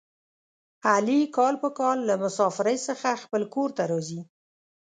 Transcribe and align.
علي 0.91 1.19
کال 1.37 1.55
په 1.63 1.69
کال 1.79 1.97
له 2.09 2.15
مسافرۍ 2.23 2.77
څخه 2.87 3.09
خپل 3.23 3.41
کورته 3.53 3.83
راځي. 3.91 4.21